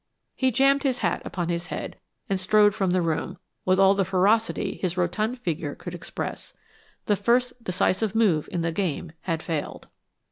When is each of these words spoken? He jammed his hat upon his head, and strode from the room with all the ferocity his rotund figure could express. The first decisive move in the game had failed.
He 0.35 0.49
jammed 0.49 0.81
his 0.81 0.97
hat 1.05 1.21
upon 1.23 1.49
his 1.49 1.67
head, 1.67 1.95
and 2.27 2.39
strode 2.39 2.73
from 2.73 2.89
the 2.89 3.03
room 3.03 3.37
with 3.65 3.77
all 3.79 3.93
the 3.93 4.03
ferocity 4.03 4.77
his 4.81 4.97
rotund 4.97 5.37
figure 5.37 5.75
could 5.75 5.93
express. 5.93 6.55
The 7.05 7.15
first 7.15 7.63
decisive 7.63 8.15
move 8.15 8.49
in 8.51 8.61
the 8.63 8.71
game 8.71 9.11
had 9.29 9.43
failed. 9.43 9.89